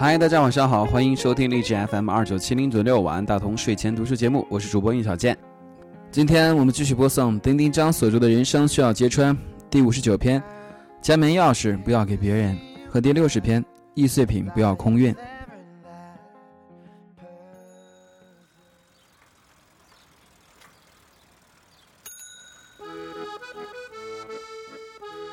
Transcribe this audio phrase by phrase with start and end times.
[0.00, 5.36] 嗨，大家晚上好，欢迎收听励志 FM 二九七零九六晚安大同睡前读书节目，我是主播应小健。
[6.08, 9.36] 今天我们继续播送丁丁张所著的《人生需要揭穿》
[9.68, 10.40] 第五十九篇，
[11.02, 12.56] 家门钥匙不要给别人
[12.88, 13.64] 和第六十篇
[13.94, 15.12] 易碎品不要空运。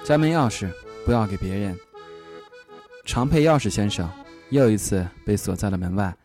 [0.03, 0.67] 家门钥匙
[1.05, 1.77] 不要给别人。
[3.05, 4.09] 常配钥匙先生
[4.49, 6.15] 又一次被锁在了门外。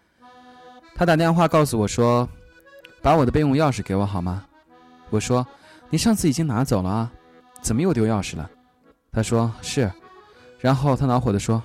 [0.94, 2.28] 他打电话告诉我说
[3.00, 4.44] ：“把我的备用钥匙给我好吗？”
[5.10, 5.46] 我说
[5.88, 7.12] ：“你上次已经拿走了啊，
[7.62, 8.50] 怎么又丢钥匙了？”
[9.10, 9.90] 他说：“是。”
[10.60, 11.62] 然后他恼火地说：“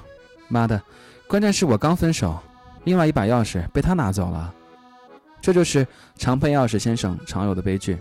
[0.48, 0.82] 妈的，
[1.28, 2.40] 关键是我刚分手，
[2.86, 4.54] 另外一把钥匙被他拿走了。”
[5.42, 7.98] 这就是常配钥匙先生常有的悲剧。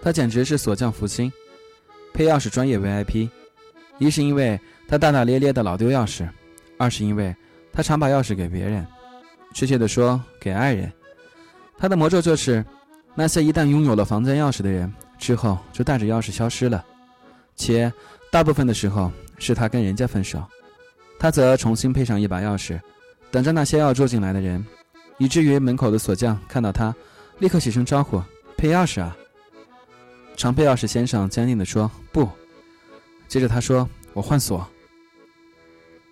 [0.00, 1.30] 他简直是锁匠福星。
[2.14, 3.28] 配钥匙专业 VIP，
[3.98, 6.28] 一是因为他大大咧咧的老丢钥匙，
[6.78, 7.34] 二是因为
[7.72, 8.86] 他常把钥匙给别人，
[9.52, 10.92] 确切的说给爱人。
[11.76, 12.64] 他的魔咒就是，
[13.14, 16.84] 那些一旦拥有了房间钥匙的人之后就带着钥匙消失了，
[17.56, 17.92] 且
[18.30, 20.42] 大部分的时候是他跟人家分手，
[21.18, 22.80] 他则重新配上一把钥匙，
[23.30, 24.64] 等着那些要住进来的人，
[25.18, 26.94] 以至于门口的锁匠看到他，
[27.38, 28.22] 立刻起身招呼
[28.56, 29.16] 配钥匙啊。
[30.36, 32.28] 常配钥匙先生坚定地说：“不。”
[33.28, 34.66] 接着他说：“我换锁。”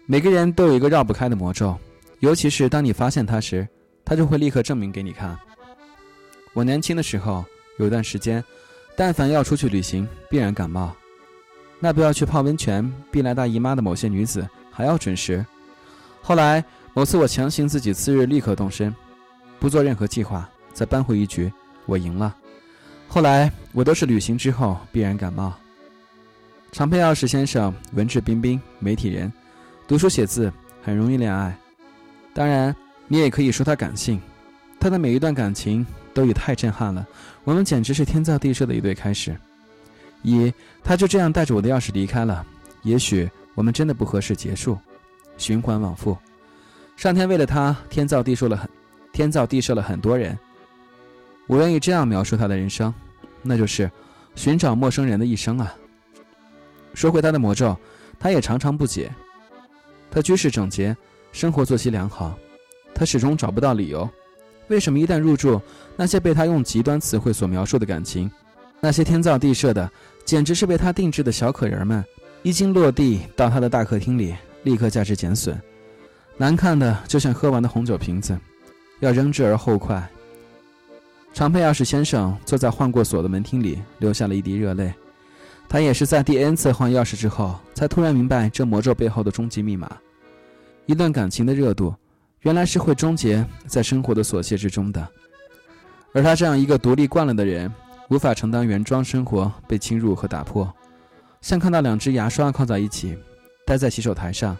[0.06, 1.76] 每个人都有一个绕不开的魔咒，
[2.18, 3.66] 尤其是当你发现它时，
[4.04, 5.38] 他就会立刻证明给你看。
[6.52, 7.44] 我年轻的时候
[7.78, 8.42] 有段时间，
[8.96, 10.94] 但凡要出去旅行，必然感冒。
[11.78, 15.44] 那不要去泡温泉，必来大姨妈的某些女子还要准时。
[16.20, 16.64] 后来
[16.94, 18.94] 某次我强行自己次日立刻动身，
[19.58, 21.50] 不做任何计划，再扳回一局，
[21.86, 22.36] 我赢了。
[23.08, 25.54] 后来我都是旅行之后必然感冒。
[26.70, 29.32] 常佩钥匙先生文质彬彬，媒体人，
[29.86, 31.56] 读书写字很容易恋爱。
[32.34, 32.74] 当然，
[33.08, 34.20] 你也可以说他感性。
[34.80, 37.06] 他的每一段感情都已太震撼了，
[37.44, 39.36] 我们简直是天造地设的一对开始。
[40.22, 42.44] 一，他就这样带着我的钥匙离开了。
[42.82, 44.76] 也许我们真的不合适，结束，
[45.36, 46.16] 循环往复。
[46.96, 48.68] 上天为了他天造地设了很，
[49.12, 50.36] 天造地设了很多人。
[51.46, 52.92] 我愿意这样描述他的人生，
[53.42, 53.90] 那就是
[54.34, 55.74] 寻找陌生人的一生啊。
[56.94, 57.76] 说回他的魔咒，
[58.18, 59.12] 他也常常不解。
[60.12, 60.94] 他居室整洁，
[61.32, 62.38] 生活作息良好，
[62.94, 64.08] 他始终找不到理由，
[64.68, 65.58] 为什么一旦入住
[65.96, 68.30] 那些被他用极端词汇所描述的感情，
[68.78, 69.90] 那些天造地设的，
[70.26, 72.04] 简直是被他定制的小可人们，
[72.42, 74.34] 一经落地到他的大客厅里，
[74.64, 75.58] 立刻价值减损，
[76.36, 78.38] 难看的就像喝完的红酒瓶子，
[79.00, 80.06] 要扔之而后快。
[81.32, 84.92] 常佩钥匙先生坐在换过锁的门厅里，流下了一滴热泪。
[85.68, 89.90] 他也是在第 N 次换钥匙之后，才突然明白这魔咒背后的终极密码：
[90.86, 91.94] 一段感情的热度，
[92.40, 95.08] 原来是会终结在生活的琐屑之中的。
[96.12, 97.72] 而他这样一个独立惯了的人，
[98.10, 100.70] 无法承担原装生活被侵入和打破，
[101.40, 103.16] 像看到两只牙刷靠在一起，
[103.66, 104.54] 待在洗手台上，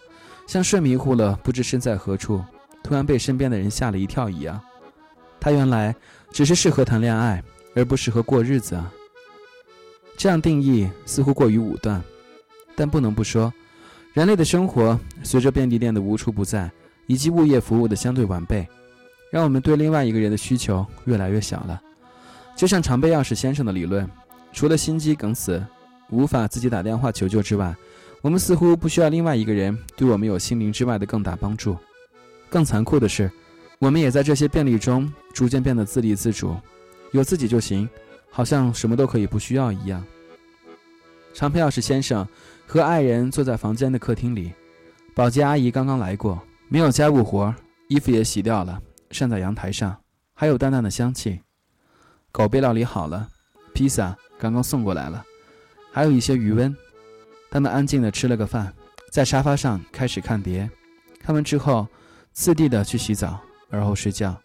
[0.46, 2.42] 像睡迷糊了不知身在何处，
[2.82, 4.58] 突然被身边的人吓了一跳一样。
[5.38, 5.94] 他原来
[6.30, 7.44] 只是适合谈恋爱，
[7.76, 8.90] 而不适合过日子啊。
[10.16, 12.02] 这样定义似乎过于武断，
[12.74, 13.52] 但不能不说，
[14.12, 16.70] 人类的生活随着便利店的无处不在，
[17.06, 18.68] 以及物业服务的相对完备，
[19.30, 21.80] 让我们对另外一个人的需求越来越小了。
[22.56, 24.08] 就像常备钥匙先生的理论，
[24.52, 25.64] 除了心肌梗死
[26.10, 27.74] 无法自己打电话求救之外，
[28.20, 31.76] 我们似乎不需要另外一个人对我们有心灵之外的更大帮助。
[32.48, 33.30] 更残酷的是。
[33.78, 36.56] 我们也在这些便利中逐渐变得自立自主，
[37.10, 37.88] 有自己就行，
[38.32, 40.04] 好像什么都可以不需要一样。
[41.32, 42.26] 常佩钥匙先生
[42.66, 44.52] 和爱人坐在房间的客厅里，
[45.14, 47.54] 保洁阿姨刚刚来过，没有家务活，
[47.88, 49.96] 衣服也洗掉了，晾在阳台上，
[50.34, 51.40] 还有淡淡的香气。
[52.32, 53.28] 狗被料理好了，
[53.72, 55.24] 披萨刚刚送过来了，
[55.92, 56.74] 还有一些余温。
[57.50, 58.74] 他们安静地吃了个饭，
[59.12, 60.68] 在沙发上开始看碟，
[61.20, 61.86] 看完之后，
[62.32, 63.38] 次第的去洗澡。
[63.74, 64.38] 而后睡觉。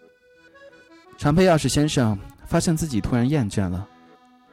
[1.17, 2.17] 常佩钥匙先生
[2.47, 3.87] 发现自己突然厌倦了。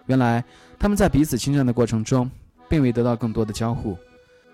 [0.07, 0.45] 原来
[0.79, 2.31] 他们在彼此侵占的过程中，
[2.69, 3.97] 并未得到更多的交互。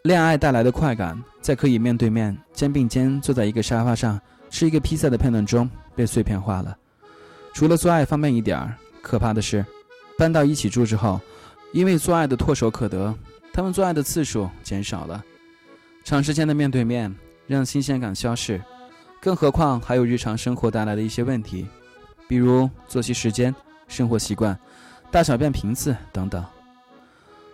[0.05, 6.77] 恋爱带来的快感，在可以面对面、肩并肩坐在一个沙发上吃一个披萨的片段中被碎片化了。
[7.53, 9.65] 除了做爱方便一点儿，可怕的是，
[10.17, 11.21] 搬到一起住之后，
[11.73, 13.15] 因为做爱的唾手可得，
[13.53, 15.23] 他们做爱的次数减少了。
[16.05, 17.15] 长时间的面对面
[17.47, 18.63] 让新鲜感消逝。
[19.21, 21.67] 更何况还有日常生活带来的一些问题，
[22.31, 23.53] 比如作息时间、
[23.89, 24.57] 生活习惯、
[25.11, 26.45] 大小便频次等等。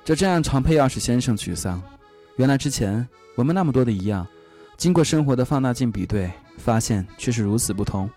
[0.04, 1.82] 这这样常配钥匙先生沮丧。
[2.36, 4.26] 原来之前我们那么多的一样，
[4.76, 8.10] 经过生活的放大镜比对，发现却是如此不同。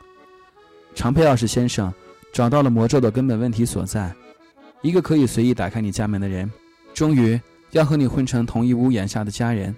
[0.93, 1.93] 常佩钥匙先生
[2.33, 4.13] 找到了魔咒的根本问题所在：
[4.81, 6.51] 一个可以随意打开你家门的人，
[6.93, 7.39] 终于
[7.71, 9.73] 要和你混成同一屋檐下的家人，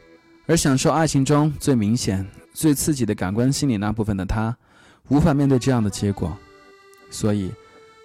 [0.47, 4.57] 而享受爱情中最明显、最刺激的感官心理那部分的他，
[5.09, 6.35] 无法面对这样的结果，
[7.11, 7.53] 所以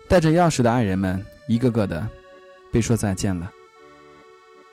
[0.07, 2.07] 带着钥匙的爱人们一个个的
[2.71, 3.51] 被说再见了。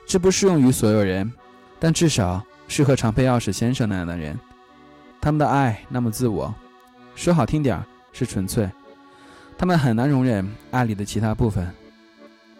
[0.04, 1.32] 这不适用于所有人，
[1.80, 2.44] 但至少。
[2.66, 4.40] 适合常佩钥匙先生那样的人，
[5.20, 6.52] 他们的爱那么自我，
[7.14, 8.66] 说好听点儿是纯粹，
[9.58, 11.70] 他们很难容忍爱里的其他部分。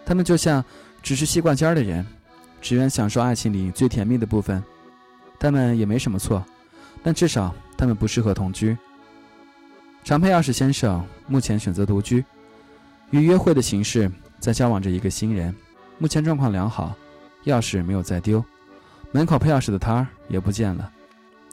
[0.04, 0.62] 他们就像
[1.02, 2.06] 只是西瓜尖儿的人，
[2.60, 4.62] 只愿享受爱情里最甜蜜的部分。
[5.38, 6.44] 他们也没什么错，
[7.02, 8.76] 但至少他们不适合同居。
[10.04, 12.22] 常佩钥匙先生目前选择独居，
[13.10, 15.54] 与约会的形式在交往着一个新人，
[15.96, 16.94] 目前状况良好，
[17.46, 18.44] 钥匙没有再丢。
[19.12, 20.92] 门口配钥匙的摊儿也不见了，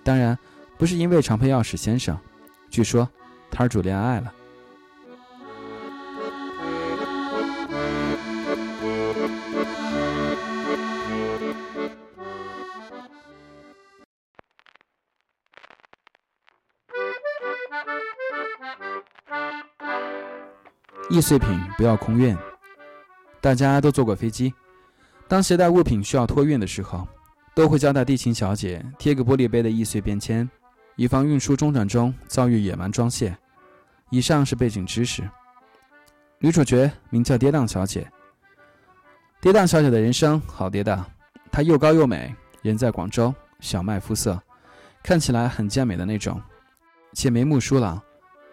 [0.04, 0.38] 当然
[0.78, 2.18] 不是因为常配钥匙先生，
[2.70, 3.08] 据说
[3.50, 4.34] 摊主恋爱了。
[21.12, 22.38] 易碎品不要空运，
[23.42, 24.54] 大家都坐过飞机，
[25.28, 27.06] 当携带物品需要托运的时候。
[27.54, 30.50] 都会交代地勤小姐贴个玻璃杯的易碎便签，
[30.96, 33.38] 以防运输中转中遭遇野蛮装卸。
[34.10, 35.30] 以上是背景知识。
[36.40, 38.10] 女主角名叫跌宕小姐。
[39.42, 41.04] 跌宕小姐的人生好跌宕，
[41.52, 44.42] 她又高又美，人在广州，小麦肤色，
[45.04, 46.42] 看起来很健美的那种，
[47.12, 48.02] 且眉目疏朗，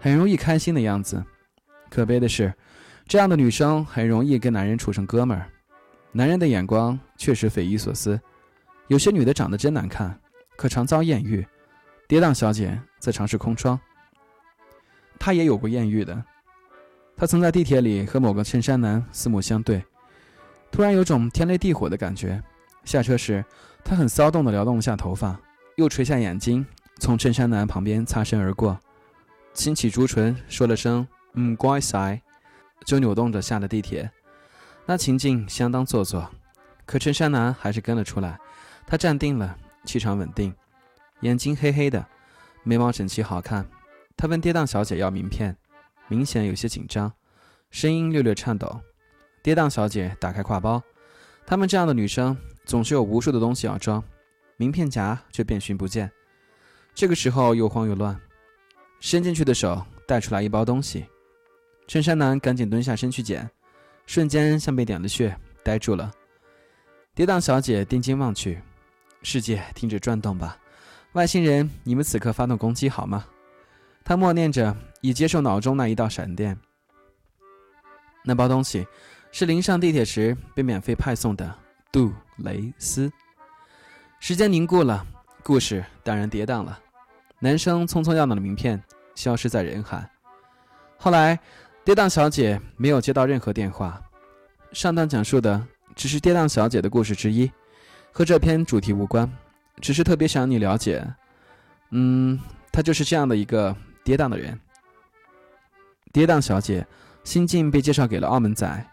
[0.00, 1.24] 很容易开心的样子。
[1.90, 2.52] 可悲的是，
[3.06, 5.48] 这样的女生很容易跟男人处成哥们儿，
[6.12, 8.20] 男人的眼光确实匪夷所思。
[8.86, 10.18] 有些女的长得真难看，
[10.56, 11.46] 可常遭艳遇。
[12.06, 13.78] 跌宕小姐则尝试空窗。
[15.18, 16.24] 她也有过艳遇的。
[17.16, 19.84] 她曾在地铁里和某个衬衫男四目相对，
[20.70, 22.42] 突然有种天雷地火的感觉。
[22.84, 23.44] 下车时，
[23.84, 25.38] 她很骚动地撩动下头发，
[25.76, 26.64] 又垂下眼睛，
[26.98, 28.78] 从衬衫男旁边擦身而过，
[29.52, 31.06] 轻启朱唇，说了声
[31.40, 32.20] “嗯，乖塞”，
[32.84, 34.10] 就扭动着下了地铁。
[34.84, 36.28] 那情境相当做作，
[36.84, 38.36] 可衬衫男还是跟了出来。
[38.84, 40.52] 他站定了，气场稳定，
[41.20, 42.04] 眼睛黑黑的，
[42.64, 43.64] 眉毛整齐好看。
[44.16, 45.56] 他问跌宕小姐要名片，
[46.08, 47.12] 明显有些紧张，
[47.70, 48.80] 声音略略颤抖。
[49.40, 50.82] 跌宕小姐打开挎包，
[51.46, 54.02] 她们这样的女生总是有无数的东西要装，
[54.56, 56.10] 名片夹却遍寻不见。
[56.94, 58.20] 这个时候又慌又乱，
[58.98, 61.06] 伸进去的手带出来一包东西，
[61.88, 63.50] 衬衫男赶紧蹲下身去捡，
[64.04, 66.12] 瞬间像被点了穴，呆住了。
[67.14, 68.60] 跌宕小姐定睛望去。
[69.22, 70.56] 世界停止转动吧，
[71.12, 71.68] 外星人！
[71.82, 73.26] 你们此刻发动攻击好吗？
[74.04, 76.56] 他默念着，以接受脑中那一道闪电。
[78.22, 78.86] 那包东西
[79.32, 81.52] 是临上地铁时被免费派送的
[81.90, 83.10] 杜蕾斯。
[84.20, 85.04] 时间凝固了，
[85.42, 86.78] 故事当然跌宕了。
[87.38, 88.80] 男生匆匆要到的名片
[89.14, 90.08] 消失在人海。
[90.96, 91.38] 后来，
[91.88, 93.98] 跌宕小姐没有接到任何电话。
[94.72, 95.66] 上段讲述的
[95.96, 97.50] 只是跌宕小姐的故事之一。
[98.12, 99.26] 和这篇主题无关，
[99.80, 101.02] 只是特别想你了解。
[101.92, 102.38] 嗯，
[102.70, 104.60] 她就是这样的一个跌宕的人。
[106.12, 106.86] 跌宕小姐，
[107.24, 108.86] 新晋被介绍给了澳门仔。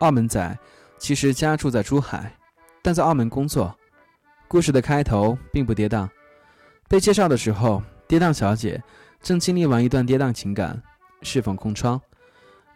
[0.00, 0.58] 澳门仔
[0.98, 2.30] 其实家住在珠海，
[2.82, 3.74] 但在澳门工作。
[4.48, 6.06] 故事的开头并不跌宕。
[6.90, 8.82] 被介绍的时候，跌宕小姐
[9.22, 10.82] 正经历完一段跌宕情感，
[11.22, 11.98] 适逢空窗，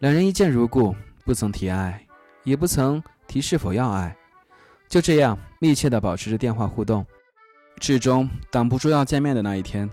[0.03, 2.05] 两人一见如故，不曾提爱，
[2.43, 4.17] 也不曾提是否要爱。
[4.89, 7.07] 就这样密切地保持着电话互动，
[7.81, 9.89] 始终挡不住要见面的那一天。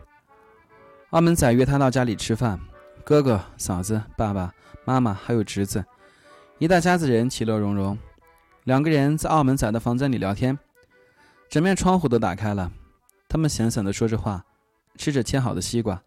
[1.11, 2.59] 澳门仔约他到家里吃饭，
[3.03, 4.51] 哥哥、嫂子、爸爸
[4.83, 5.85] 妈妈还有侄子，
[6.57, 7.95] 一大家子人其乐融融。
[8.63, 10.57] 两个人在澳门仔的房间里聊天，
[11.51, 12.71] 整面窗户都打开了，
[13.27, 14.43] 他们闲散地说着话，
[14.97, 16.01] 吃着切好的西瓜，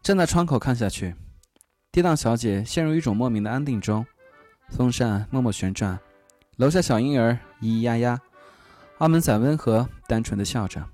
[0.00, 1.14] 站在窗口看下去。
[1.94, 4.04] 跌宕小姐陷入一种莫名的安定中，
[4.68, 5.96] 风扇默默旋转。
[6.56, 8.20] 楼下小婴儿咿咿呀呀，
[8.98, 10.84] 澳门仔温和单纯的笑着。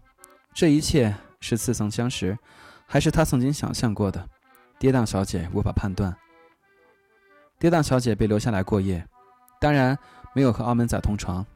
[0.52, 2.38] 这一切是似曾相识，
[2.86, 4.28] 还是他曾经想象过的？
[4.78, 6.14] 跌宕小姐无法判断。
[7.58, 9.02] 跌宕小姐被留下来过夜，
[9.58, 9.98] 当然
[10.34, 11.46] 没有和澳门仔同床。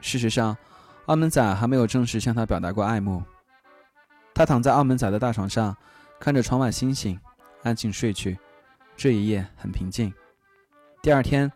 [0.00, 0.56] 事实上，
[1.06, 3.20] 澳门仔还没有正式向她表达过爱慕。
[4.32, 5.76] 她躺在澳门仔的大床上，
[6.20, 7.18] 看着窗外星星，
[7.64, 8.38] 安静睡去。
[9.00, 10.12] 这一夜很平静。
[11.00, 11.50] 第二天。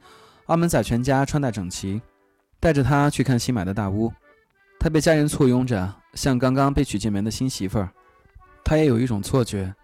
[0.47, 2.03] 澳门仔全家穿戴整齐，
[2.61, 4.13] 带着他去看新买的大屋。
[4.79, 7.89] 他被家人簇拥着，像刚刚被娶进门的新媳妇儿。
[8.63, 9.75] 他也有一种错觉，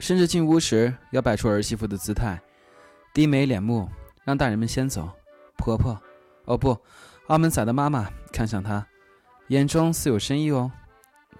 [0.00, 2.40] 甚至进屋时要摆出儿媳妇的姿态，
[3.14, 3.88] 低眉敛目，
[4.24, 5.08] 让大人们先走。
[5.56, 5.96] 婆婆，
[6.46, 6.76] 哦不，
[7.28, 8.84] 澳门仔的妈妈看向他，
[9.48, 10.70] 眼中似有深意哦。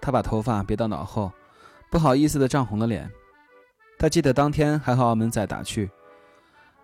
[0.00, 1.32] 他把头发别到脑后，
[1.90, 3.10] 不好意思地涨红了脸。
[4.02, 5.88] 他记得当天还和澳门仔打趣，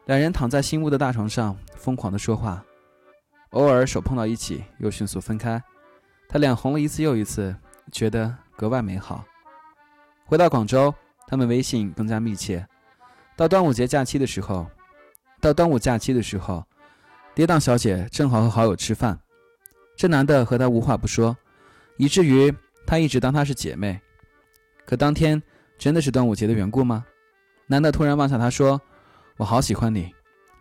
[0.07, 2.65] 两人躺在新屋的大床上疯狂地说话，
[3.51, 5.61] 偶尔手碰到一起又迅速分开。
[6.29, 7.53] 他脸红了一次又一次，
[7.91, 9.25] 觉得格外美好。
[10.27, 10.95] 回到广州，
[11.27, 12.65] 他们微信更加密切。
[13.35, 14.71] 到端午节假期的时候，
[15.41, 16.65] 到端午假期的时候，
[17.35, 19.19] 跌宕小姐正好和好友吃饭。
[19.97, 21.37] 这男的和她无话不说，
[21.97, 22.55] 以至于
[22.87, 24.01] 她一直当他是姐妹。
[24.87, 25.43] 可当天
[25.79, 27.07] 真的是端午节的缘故吗？
[27.67, 28.81] 男的突然望向她说
[29.39, 30.13] ：“我好喜欢你，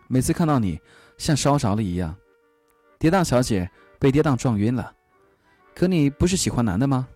[0.06, 0.80] 每次看到你
[1.16, 2.14] 像烧着了一样。”
[2.98, 4.92] 跌宕小姐被跌宕撞晕了。
[5.74, 7.08] 可你不是喜欢男的吗？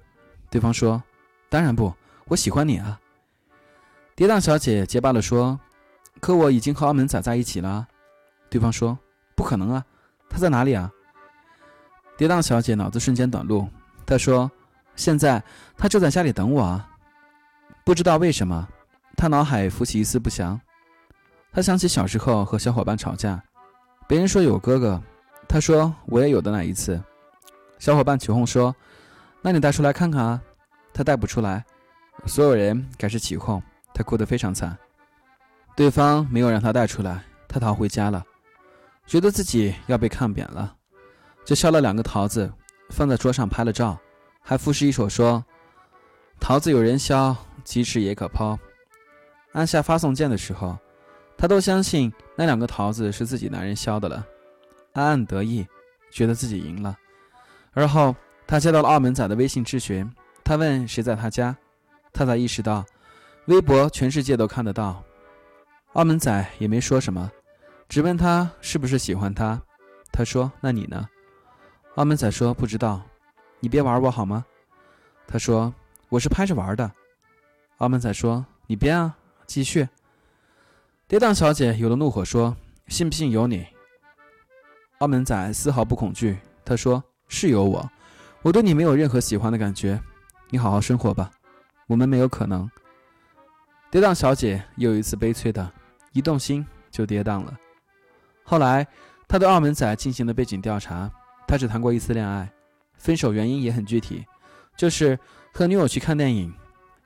[0.50, 1.02] 对方说
[1.48, 1.94] ：“当然不。”
[2.26, 2.98] 我喜欢你啊，
[4.14, 5.58] 跌宕小姐结巴地说
[6.20, 7.86] ：“可我已经和澳门仔在一起了。”
[8.48, 8.98] 对方说
[9.36, 9.84] ：“不可能啊，
[10.30, 10.90] 他在哪里啊？”
[12.16, 13.68] 跌宕小姐脑子瞬间短路，
[14.06, 14.50] 她说
[14.96, 15.42] ：“现在
[15.76, 16.88] 他就在家里等我啊。”
[17.84, 18.68] 不知道为什么，
[19.16, 20.60] 他脑海浮起一丝不祥。
[21.52, 23.42] 他想起小时候和小伙伴吵架，
[24.06, 25.02] 别人说有哥哥，
[25.48, 27.02] 他说我也有的那一次。
[27.78, 28.74] 小伙伴起哄说
[29.42, 30.40] ：“那你带出来看看啊。”
[30.94, 31.64] 他带不出来。
[32.26, 33.60] 所有人开始起哄，
[33.92, 34.78] 他哭得非常惨。
[35.74, 38.24] 对方没有让他带出来，他逃回家了，
[39.06, 40.76] 觉得自己要被看扁了，
[41.44, 42.52] 就削了两个桃子，
[42.90, 43.98] 放在桌上拍了照，
[44.40, 45.44] 还赋诗一首说
[46.42, 48.58] ：“桃子有人削，鸡翅也可抛。”
[49.54, 50.76] 按下发送键的时候，
[51.38, 54.26] 他都相信那两个桃子是自己男人削的了，
[54.94, 55.64] 暗暗得意，
[56.10, 56.98] 觉得自己赢了。
[57.74, 61.56] 而后他接到了澳门仔的微信质询，他问谁在他家。
[62.12, 62.84] 他才意识到，
[63.46, 65.02] 微博全世界都看得到。
[65.92, 67.30] 澳门仔也没说什么，
[67.88, 69.62] 只问他是不是喜欢他。
[70.10, 71.08] 他说：“那你呢？”
[71.94, 73.00] 澳门仔说：“不知道。”
[73.60, 74.44] 你别玩我好吗？
[75.26, 75.72] 他说
[76.12, 76.92] ：“我是拍着玩的。”
[77.78, 79.16] 澳门仔说：“你编啊，
[79.46, 79.88] 继续。”
[81.08, 82.54] 跌宕小姐有了怒火说
[82.86, 83.66] ：“信不信由你。”
[85.00, 87.90] 澳门仔丝毫不恐惧，他说：“是有我，
[88.42, 89.98] 我对你没有任何喜欢的感觉，
[90.50, 91.30] 你好好生活吧。”
[91.88, 92.70] 我们没有可能。
[93.90, 95.72] 跌宕小姐又一次悲催的，
[96.12, 97.58] 一动心就跌宕了。
[98.44, 98.86] 后来，
[99.26, 101.10] 他对澳门仔进行了背景调查，
[101.48, 102.50] 他只谈过一次恋爱，
[102.98, 104.24] 分手原因也很具体，
[104.76, 105.18] 就是
[105.52, 106.52] 和女友去看电影，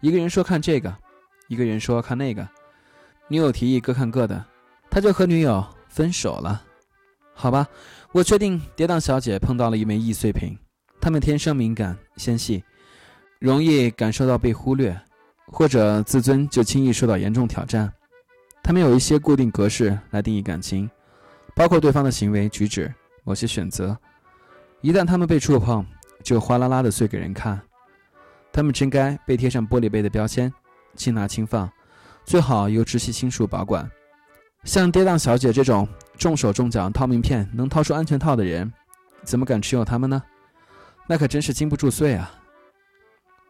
[0.00, 0.97] 一个人说看这个，
[1.49, 2.49] 一个人说看那个，
[3.26, 4.45] 女友提议各看各的，
[4.88, 6.62] 他就和女友分手了。
[7.35, 7.67] 好吧，
[8.12, 10.57] 我确定跌宕小姐碰到了一枚易碎品，
[11.00, 12.62] 他们天生敏感纤细。
[13.38, 14.99] 容易感受到被忽略，
[15.49, 17.93] 或者自尊就轻易受到严重挑战。
[18.62, 20.88] 他们有一些固定格式来定义感情，
[21.55, 22.93] 包括对方的行为举止、
[23.25, 23.97] 某些选择。
[24.81, 25.85] 一旦他们被触碰，
[26.23, 27.61] 就哗啦啦的碎给人看。
[28.53, 30.53] 他们真该被贴上玻璃杯的标签，
[30.95, 31.71] 轻拿轻放，
[32.25, 33.91] 最好由直系亲属保管。
[34.65, 35.87] 像跌宕小姐这种
[36.19, 38.73] 重手重脚掏名片能掏出安全套的人，
[39.23, 40.23] 怎么敢持有他们呢？
[41.07, 42.33] 那可真是经不住碎啊！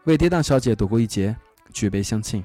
[0.05, 1.35] 为跌宕小姐躲过一劫，
[1.73, 2.45] 举杯相庆。